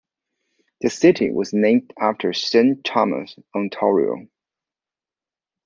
The 0.79 0.89
city 0.89 1.29
was 1.29 1.53
named 1.53 1.93
after 2.01 2.33
Saint 2.33 2.83
Thomas, 2.83 3.35
Ontario. 3.53 4.27